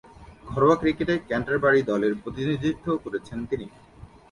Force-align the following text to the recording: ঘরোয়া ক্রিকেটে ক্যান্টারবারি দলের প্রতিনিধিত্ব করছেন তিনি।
ঘরোয়া 0.45 0.75
ক্রিকেটে 0.75 1.15
ক্যান্টারবারি 1.27 1.81
দলের 1.83 2.13
প্রতিনিধিত্ব 2.23 2.85
করছেন 3.03 3.39
তিনি। 3.45 3.65